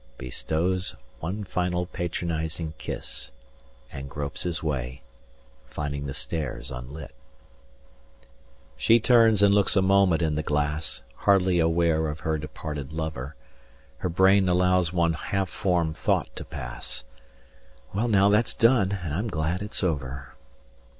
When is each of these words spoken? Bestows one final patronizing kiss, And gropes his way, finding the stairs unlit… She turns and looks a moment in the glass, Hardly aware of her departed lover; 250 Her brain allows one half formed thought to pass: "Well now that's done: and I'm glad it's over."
Bestows 0.17 0.95
one 1.19 1.43
final 1.43 1.85
patronizing 1.85 2.73
kiss, 2.79 3.29
And 3.91 4.09
gropes 4.09 4.41
his 4.41 4.63
way, 4.63 5.03
finding 5.69 6.07
the 6.07 6.15
stairs 6.15 6.71
unlit… 6.71 7.13
She 8.77 8.99
turns 8.99 9.43
and 9.43 9.53
looks 9.53 9.75
a 9.75 9.81
moment 9.83 10.23
in 10.23 10.33
the 10.33 10.41
glass, 10.41 11.03
Hardly 11.17 11.59
aware 11.59 12.07
of 12.07 12.21
her 12.21 12.39
departed 12.39 12.91
lover; 12.91 13.35
250 14.01 14.01
Her 14.01 14.09
brain 14.09 14.49
allows 14.49 14.91
one 14.91 15.13
half 15.13 15.49
formed 15.49 15.95
thought 15.95 16.35
to 16.35 16.45
pass: 16.45 17.03
"Well 17.93 18.07
now 18.07 18.29
that's 18.29 18.55
done: 18.55 18.97
and 19.03 19.13
I'm 19.13 19.27
glad 19.27 19.61
it's 19.61 19.83
over." 19.83 20.33